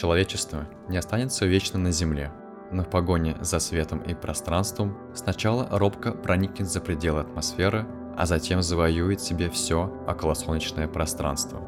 Человечество 0.00 0.66
не 0.88 0.96
останется 0.96 1.44
вечно 1.44 1.78
на 1.78 1.90
Земле, 1.90 2.32
но 2.72 2.84
в 2.84 2.88
погоне 2.88 3.36
за 3.42 3.58
светом 3.58 3.98
и 3.98 4.14
пространством 4.14 4.96
сначала 5.14 5.68
робко 5.70 6.12
проникнет 6.12 6.70
за 6.70 6.80
пределы 6.80 7.20
атмосферы, 7.20 7.86
а 8.16 8.24
затем 8.24 8.62
завоюет 8.62 9.20
себе 9.20 9.50
все 9.50 9.92
околосолнечное 10.08 10.88
пространство. 10.88 11.60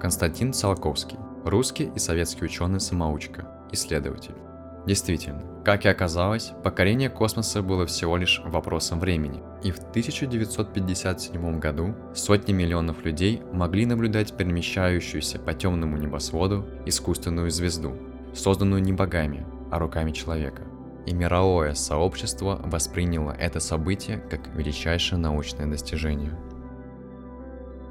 Константин 0.00 0.54
Циолковский, 0.54 1.18
русский 1.44 1.92
и 1.94 1.98
советский 1.98 2.46
ученый-самоучка, 2.46 3.46
исследователь. 3.70 4.34
Действительно, 4.86 5.42
как 5.64 5.84
и 5.84 5.88
оказалось, 5.88 6.52
покорение 6.64 7.08
космоса 7.08 7.62
было 7.62 7.86
всего 7.86 8.16
лишь 8.16 8.40
вопросом 8.44 8.98
времени, 8.98 9.40
и 9.62 9.70
в 9.70 9.78
1957 9.78 11.60
году 11.60 11.94
сотни 12.14 12.52
миллионов 12.52 13.04
людей 13.04 13.42
могли 13.52 13.86
наблюдать 13.86 14.36
перемещающуюся 14.36 15.38
по 15.38 15.54
темному 15.54 15.96
небосводу 15.98 16.66
искусственную 16.84 17.50
звезду, 17.50 17.96
созданную 18.34 18.82
не 18.82 18.92
богами, 18.92 19.46
а 19.70 19.78
руками 19.78 20.10
человека. 20.10 20.62
И 21.06 21.14
мировое 21.14 21.74
сообщество 21.74 22.60
восприняло 22.64 23.30
это 23.32 23.60
событие 23.60 24.18
как 24.18 24.48
величайшее 24.56 25.18
научное 25.18 25.66
достижение. 25.66 26.36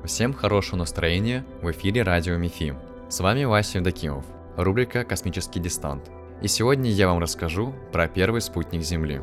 Всем 0.03 0.33
хорошего 0.33 0.79
настроения 0.79 1.45
в 1.61 1.71
эфире 1.71 2.03
радио 2.03 2.35
МИФИ. 2.35 2.75
С 3.07 3.19
вами 3.19 3.45
Вася 3.45 3.77
Евдокимов, 3.77 4.25
рубрика 4.57 5.03
«Космический 5.03 5.59
дистант», 5.59 6.09
и 6.41 6.47
сегодня 6.47 6.89
я 6.89 7.07
вам 7.07 7.19
расскажу 7.19 7.73
про 7.91 8.07
первый 8.07 8.41
спутник 8.41 8.81
Земли. 8.81 9.21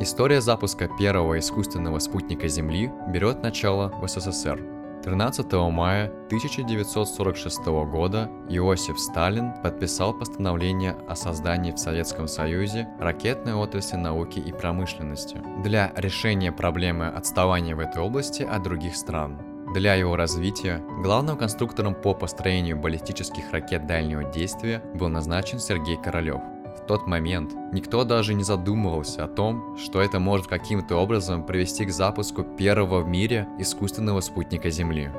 История 0.00 0.40
запуска 0.40 0.88
первого 0.98 1.38
искусственного 1.38 1.98
спутника 1.98 2.48
Земли 2.48 2.90
берет 3.08 3.42
начало 3.42 3.88
в 3.88 4.06
СССР. 4.06 4.62
13 5.04 5.52
мая 5.70 6.06
1946 6.26 7.66
года 7.90 8.30
Иосиф 8.50 8.98
Сталин 8.98 9.54
подписал 9.62 10.12
постановление 10.12 10.94
о 11.08 11.16
создании 11.16 11.72
в 11.72 11.78
Советском 11.78 12.28
Союзе 12.28 12.88
ракетной 12.98 13.54
отрасли 13.54 13.96
науки 13.96 14.38
и 14.38 14.52
промышленности 14.52 15.42
для 15.62 15.92
решения 15.96 16.52
проблемы 16.52 17.08
отставания 17.08 17.74
в 17.74 17.80
этой 17.80 18.02
области 18.02 18.42
от 18.42 18.62
других 18.62 18.94
стран. 18.94 19.49
Для 19.72 19.94
его 19.94 20.16
развития 20.16 20.82
главным 21.00 21.38
конструктором 21.38 21.94
по 21.94 22.12
построению 22.12 22.76
баллистических 22.76 23.52
ракет 23.52 23.86
дальнего 23.86 24.24
действия 24.24 24.82
был 24.94 25.08
назначен 25.08 25.60
Сергей 25.60 25.96
Королев. 25.96 26.40
В 26.76 26.86
тот 26.88 27.06
момент 27.06 27.52
никто 27.72 28.02
даже 28.02 28.34
не 28.34 28.42
задумывался 28.42 29.24
о 29.24 29.28
том, 29.28 29.78
что 29.78 30.00
это 30.00 30.18
может 30.18 30.48
каким-то 30.48 30.96
образом 30.96 31.46
привести 31.46 31.84
к 31.84 31.90
запуску 31.92 32.42
первого 32.42 33.02
в 33.02 33.08
мире 33.08 33.46
искусственного 33.60 34.20
спутника 34.22 34.70
Земли. 34.70 35.12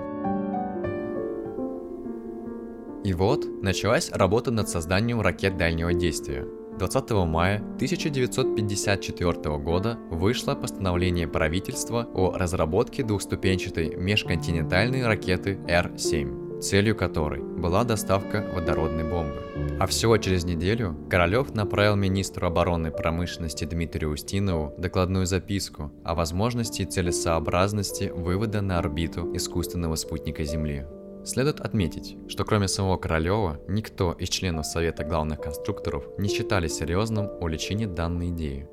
И 3.05 3.13
вот 3.13 3.45
началась 3.61 4.11
работа 4.11 4.51
над 4.51 4.67
созданием 4.67 5.21
ракет 5.21 5.55
дальнего 5.55 5.93
действия– 5.93 6.45
20 6.77 7.11
мая 7.27 7.57
1954 7.57 9.57
года 9.57 9.97
вышло 10.09 10.55
постановление 10.55 11.27
правительства 11.27 12.07
о 12.13 12.37
разработке 12.37 13.03
двухступенчатой 13.03 13.95
межконтинентальной 13.95 15.05
ракеты 15.05 15.59
Р-7 15.67 16.51
целью 16.61 16.95
которой 16.95 17.41
была 17.41 17.83
доставка 17.83 18.45
водородной 18.53 19.03
бомбы. 19.03 19.41
А 19.79 19.87
всего 19.87 20.17
через 20.17 20.45
неделю 20.45 20.95
Королев 21.09 21.53
направил 21.53 21.95
министру 21.95 22.47
оборонной 22.47 22.91
промышленности 22.91 23.65
Дмитрию 23.65 24.11
Устинову 24.11 24.73
докладную 24.77 25.25
записку 25.25 25.91
о 26.03 26.15
возможности 26.15 26.83
и 26.83 26.85
целесообразности 26.85 28.11
вывода 28.13 28.61
на 28.61 28.77
орбиту 28.77 29.35
искусственного 29.35 29.95
спутника 29.95 30.43
Земли. 30.43 30.85
Следует 31.23 31.59
отметить, 31.59 32.17
что 32.27 32.43
кроме 32.45 32.67
самого 32.67 32.97
Королева, 32.97 33.59
никто 33.67 34.11
из 34.13 34.29
членов 34.29 34.65
Совета 34.65 35.03
главных 35.03 35.39
конструкторов 35.39 36.05
не 36.17 36.29
считали 36.29 36.67
серьезным 36.67 37.29
увлечение 37.39 37.87
данной 37.87 38.29
идеи. 38.29 38.67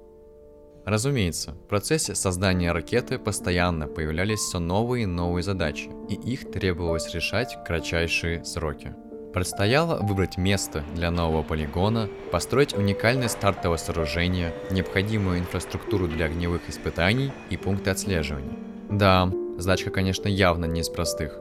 Разумеется, 0.86 1.52
в 1.52 1.68
процессе 1.68 2.14
создания 2.14 2.72
ракеты 2.72 3.18
постоянно 3.18 3.86
появлялись 3.86 4.38
все 4.38 4.58
новые 4.58 5.02
и 5.02 5.06
новые 5.06 5.42
задачи, 5.42 5.90
и 6.08 6.14
их 6.14 6.50
требовалось 6.50 7.12
решать 7.14 7.54
в 7.54 7.64
кратчайшие 7.64 8.42
сроки. 8.46 8.94
Предстояло 9.34 9.98
выбрать 10.00 10.38
место 10.38 10.82
для 10.94 11.10
нового 11.10 11.42
полигона, 11.42 12.08
построить 12.32 12.72
уникальное 12.72 13.28
стартовое 13.28 13.76
сооружение, 13.76 14.54
необходимую 14.70 15.38
инфраструктуру 15.38 16.08
для 16.08 16.24
огневых 16.24 16.62
испытаний 16.70 17.32
и 17.50 17.58
пункты 17.58 17.90
отслеживания. 17.90 18.56
Да, 18.90 19.30
задачка, 19.58 19.90
конечно, 19.90 20.28
явно 20.28 20.64
не 20.64 20.80
из 20.80 20.88
простых. 20.88 21.38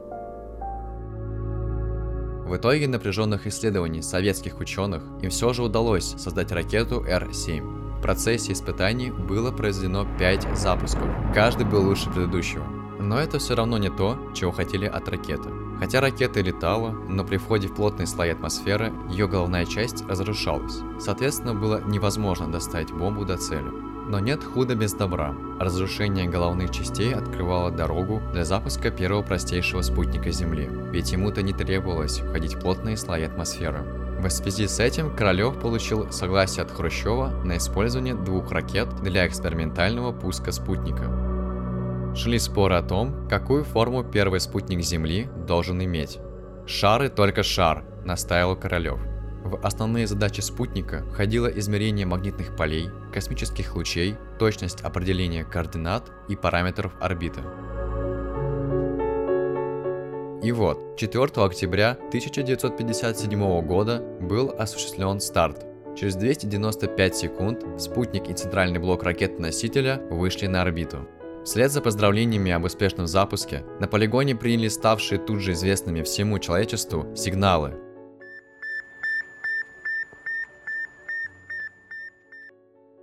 В 2.48 2.56
итоге 2.56 2.88
напряженных 2.88 3.46
исследований 3.46 4.00
советских 4.00 4.58
ученых 4.58 5.02
им 5.20 5.28
все 5.28 5.52
же 5.52 5.62
удалось 5.62 6.14
создать 6.16 6.50
ракету 6.50 7.04
Р-7. 7.04 7.98
В 7.98 8.00
процессе 8.00 8.52
испытаний 8.52 9.10
было 9.10 9.52
произведено 9.52 10.06
5 10.18 10.56
запусков, 10.56 11.10
каждый 11.34 11.66
был 11.66 11.86
лучше 11.86 12.08
предыдущего. 12.08 12.64
Но 12.98 13.18
это 13.18 13.38
все 13.38 13.54
равно 13.54 13.76
не 13.76 13.90
то, 13.90 14.16
чего 14.34 14.50
хотели 14.50 14.86
от 14.86 15.06
ракеты. 15.10 15.50
Хотя 15.78 16.00
ракета 16.00 16.40
летала, 16.40 16.90
но 16.90 17.22
при 17.22 17.36
входе 17.36 17.68
в 17.68 17.74
плотные 17.74 18.06
слои 18.06 18.30
атмосферы 18.30 18.94
ее 19.10 19.28
головная 19.28 19.66
часть 19.66 20.02
разрушалась. 20.08 20.78
Соответственно, 20.98 21.54
было 21.54 21.82
невозможно 21.84 22.50
доставить 22.50 22.92
бомбу 22.92 23.26
до 23.26 23.36
цели. 23.36 23.70
Но 24.08 24.18
нет 24.18 24.42
худа 24.42 24.74
без 24.74 24.94
добра. 24.94 25.34
Разрушение 25.60 26.26
головных 26.26 26.70
частей 26.70 27.14
открывало 27.14 27.70
дорогу 27.70 28.22
для 28.32 28.44
запуска 28.44 28.90
первого 28.90 29.22
простейшего 29.22 29.82
спутника 29.82 30.30
Земли, 30.30 30.68
ведь 30.90 31.12
ему-то 31.12 31.42
не 31.42 31.52
требовалось 31.52 32.20
входить 32.20 32.54
в 32.54 32.60
плотные 32.60 32.96
слои 32.96 33.24
атмосферы. 33.24 33.82
В 34.18 34.28
связи 34.30 34.66
с 34.66 34.80
этим 34.80 35.14
Королев 35.14 35.60
получил 35.60 36.10
согласие 36.10 36.64
от 36.64 36.70
Хрущева 36.70 37.28
на 37.44 37.58
использование 37.58 38.14
двух 38.14 38.50
ракет 38.50 38.88
для 39.02 39.26
экспериментального 39.26 40.12
пуска 40.12 40.52
спутника. 40.52 42.14
Шли 42.16 42.38
споры 42.38 42.76
о 42.76 42.82
том, 42.82 43.28
какую 43.28 43.62
форму 43.62 44.02
первый 44.02 44.40
спутник 44.40 44.80
Земли 44.80 45.28
должен 45.46 45.84
иметь. 45.84 46.18
«Шар 46.66 47.04
и 47.04 47.08
только 47.08 47.42
шар», 47.42 47.84
настаивал 48.04 48.56
Королев. 48.56 48.98
В 49.48 49.58
основные 49.64 50.06
задачи 50.06 50.42
спутника 50.42 51.04
входило 51.10 51.46
измерение 51.46 52.04
магнитных 52.04 52.54
полей, 52.54 52.90
космических 53.14 53.74
лучей, 53.76 54.14
точность 54.38 54.82
определения 54.82 55.42
координат 55.42 56.12
и 56.28 56.36
параметров 56.36 56.92
орбиты. 57.00 57.40
И 60.42 60.52
вот, 60.52 60.98
4 60.98 61.24
октября 61.36 61.92
1957 61.92 63.62
года 63.62 64.02
был 64.20 64.54
осуществлен 64.58 65.18
старт. 65.18 65.64
Через 65.98 66.16
295 66.16 67.16
секунд 67.16 67.64
спутник 67.78 68.28
и 68.28 68.34
центральный 68.34 68.78
блок 68.78 69.02
ракеты-носителя 69.02 70.02
вышли 70.10 70.46
на 70.46 70.60
орбиту. 70.60 71.08
Вслед 71.46 71.72
за 71.72 71.80
поздравлениями 71.80 72.52
об 72.52 72.64
успешном 72.64 73.06
запуске, 73.06 73.64
на 73.80 73.88
полигоне 73.88 74.36
приняли 74.36 74.68
ставшие 74.68 75.18
тут 75.18 75.40
же 75.40 75.52
известными 75.52 76.02
всему 76.02 76.38
человечеству 76.38 77.06
сигналы, 77.16 77.87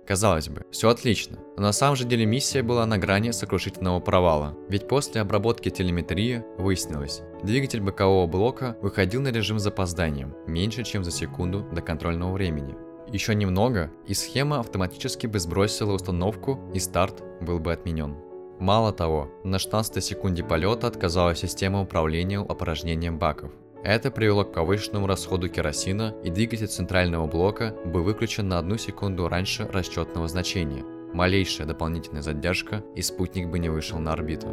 Казалось 0.06 0.48
бы, 0.48 0.64
все 0.70 0.88
отлично, 0.88 1.38
но 1.56 1.64
на 1.64 1.72
самом 1.72 1.96
же 1.96 2.04
деле 2.04 2.26
миссия 2.26 2.62
была 2.62 2.86
на 2.86 2.96
грани 2.96 3.32
сокрушительного 3.32 3.98
провала. 3.98 4.56
Ведь 4.68 4.86
после 4.86 5.20
обработки 5.20 5.68
телеметрии 5.68 6.44
выяснилось, 6.58 7.22
двигатель 7.42 7.80
бокового 7.80 8.28
блока 8.28 8.76
выходил 8.80 9.20
на 9.20 9.32
режим 9.32 9.58
запозданием, 9.58 10.34
меньше 10.46 10.84
чем 10.84 11.02
за 11.02 11.10
секунду 11.10 11.66
до 11.72 11.82
контрольного 11.82 12.32
времени. 12.32 12.76
Еще 13.08 13.34
немного, 13.34 13.90
и 14.06 14.14
схема 14.14 14.60
автоматически 14.60 15.26
бы 15.26 15.40
сбросила 15.40 15.92
установку, 15.92 16.60
и 16.72 16.78
старт 16.78 17.22
был 17.40 17.58
бы 17.58 17.72
отменен. 17.72 18.16
Мало 18.60 18.92
того, 18.92 19.30
на 19.44 19.58
16 19.58 20.02
секунде 20.02 20.44
полета 20.44 20.86
отказала 20.86 21.34
система 21.34 21.82
управления 21.82 22.38
опорожнением 22.38 23.18
баков– 23.18 23.50
это 23.94 24.10
привело 24.10 24.44
к 24.44 24.52
повышенному 24.52 25.06
расходу 25.06 25.48
керосина, 25.48 26.14
и 26.24 26.30
двигатель 26.30 26.66
центрального 26.66 27.26
блока 27.26 27.72
был 27.84 28.02
выключен 28.02 28.48
на 28.48 28.58
одну 28.58 28.78
секунду 28.78 29.28
раньше 29.28 29.66
расчетного 29.66 30.26
значения. 30.26 30.84
Малейшая 31.12 31.68
дополнительная 31.68 32.22
задержка, 32.22 32.82
и 32.96 33.02
спутник 33.02 33.48
бы 33.48 33.60
не 33.60 33.68
вышел 33.68 33.98
на 33.98 34.12
орбиту. 34.12 34.48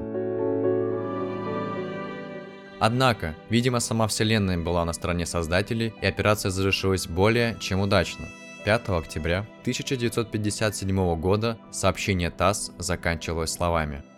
Однако, 2.80 3.34
видимо, 3.50 3.80
сама 3.80 4.08
Вселенная 4.08 4.58
была 4.58 4.86
на 4.86 4.94
стороне 4.94 5.26
создателей, 5.26 5.94
и 6.02 6.06
операция 6.06 6.52
завершилась 6.52 7.08
более 7.08 7.58
чем 7.60 7.80
удачно. 7.80 8.28
5 8.66 8.90
октября 8.90 9.40
1957 9.62 11.16
года 11.20 11.58
сообщение 11.72 12.30
ТАСС 12.30 12.72
заканчивалось 12.78 13.52
словами– 13.52 14.04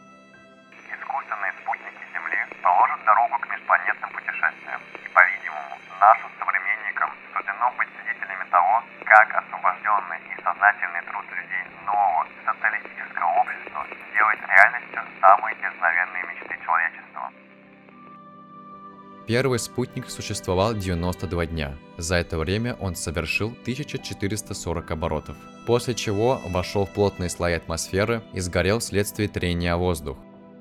как 9.15 9.43
освобожденный 9.43 10.19
и 10.27 10.41
сознательный 10.43 11.01
труд 11.09 11.25
людей 11.31 11.63
нового 11.85 12.27
социалистического 12.45 13.29
общества 13.39 13.85
делает 14.13 14.39
реальностью 14.41 15.01
самые 15.21 15.55
дерзновенные 15.55 16.23
мечты 16.27 16.59
человечества. 16.65 17.31
Первый 19.25 19.59
спутник 19.59 20.09
существовал 20.09 20.73
92 20.73 21.45
дня. 21.45 21.75
За 21.97 22.15
это 22.15 22.37
время 22.37 22.75
он 22.75 22.95
совершил 22.95 23.49
1440 23.61 24.91
оборотов. 24.91 25.37
После 25.65 25.95
чего 25.95 26.41
вошел 26.49 26.85
в 26.85 26.93
плотные 26.93 27.29
слои 27.29 27.53
атмосферы 27.53 28.21
и 28.33 28.41
сгорел 28.41 28.79
вследствие 28.79 29.29
трения 29.29 29.73
о 29.73 29.77
воздух. 29.77 30.17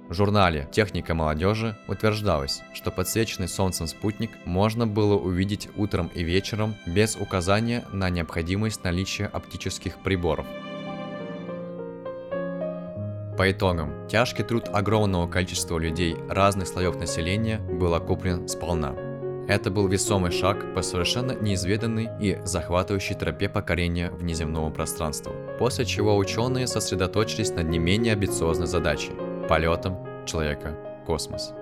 В 0.09 0.13
журнале 0.13 0.69
«Техника 0.71 1.15
молодежи» 1.15 1.77
утверждалось, 1.89 2.63
что 2.75 2.91
подсвеченный 2.91 3.49
солнцем 3.49 3.87
спутник 3.87 4.33
можно 4.45 4.87
было 4.87 5.15
увидеть 5.17 5.71
утром 5.77 6.11
и 6.15 6.23
вечером 6.23 6.75
без 6.87 7.17
указания 7.17 7.85
на 7.91 8.11
необходимость 8.11 8.85
наличия 8.85 9.25
оптических 9.25 9.97
приборов. 10.03 10.45
По 13.39 13.51
итогам, 13.51 14.07
тяжкий 14.07 14.45
труд 14.45 14.69
огромного 14.71 15.27
количества 15.27 15.79
людей 15.79 16.17
разных 16.29 16.69
слоев 16.69 16.97
населения 16.97 17.59
был 17.59 17.95
окуплен 17.95 18.47
сполна. 18.47 18.95
Это 19.49 19.71
был 19.71 19.89
весомый 19.89 20.33
шаг 20.33 20.75
по 20.75 20.83
совершенно 20.83 21.33
неизведанной 21.33 22.11
и 22.21 22.39
захватывающей 22.45 23.15
тропе 23.15 23.49
покорения 23.49 24.11
внеземного 24.11 24.71
пространства, 24.71 25.33
после 25.59 25.87
чего 25.87 26.17
ученые 26.17 26.67
сосредоточились 26.67 27.51
над 27.55 27.69
не 27.69 27.79
менее 27.79 28.13
амбициозной 28.13 28.67
задачей– 28.67 29.13
полетом 29.49 29.97
человека 30.27 30.75
в 31.03 31.07
космос. 31.07 31.55